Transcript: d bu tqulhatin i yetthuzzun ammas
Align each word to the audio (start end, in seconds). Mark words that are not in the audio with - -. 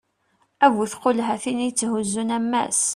d 0.69 0.71
bu 0.75 0.83
tqulhatin 0.91 1.59
i 1.61 1.65
yetthuzzun 1.67 2.29
ammas 2.37 2.79